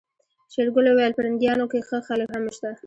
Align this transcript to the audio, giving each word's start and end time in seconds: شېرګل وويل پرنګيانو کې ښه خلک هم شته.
شېرګل 0.53 0.85
وويل 0.87 1.13
پرنګيانو 1.17 1.65
کې 1.71 1.79
ښه 1.87 1.97
خلک 2.07 2.27
هم 2.33 2.43
شته. 2.55 2.71